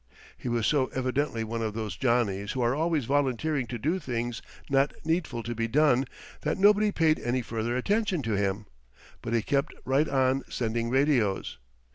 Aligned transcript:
He 0.35 0.49
was 0.49 0.65
so 0.65 0.87
evidently 0.95 1.43
one 1.43 1.61
of 1.61 1.75
those 1.75 1.95
Johnnies 1.95 2.53
who 2.53 2.61
are 2.63 2.73
always 2.73 3.05
volunteering 3.05 3.67
to 3.67 3.77
do 3.77 3.99
things 3.99 4.41
not 4.67 4.95
needful 5.05 5.43
to 5.43 5.53
be 5.53 5.67
done 5.67 6.05
that 6.41 6.57
nobody 6.57 6.91
paid 6.91 7.19
any 7.19 7.43
further 7.43 7.77
attention 7.77 8.23
to 8.23 8.33
him. 8.33 8.65
But 9.21 9.33
he 9.33 9.43
kept 9.43 9.75
right 9.85 10.09
on 10.09 10.41
sending 10.49 10.89
radios. 10.89 11.59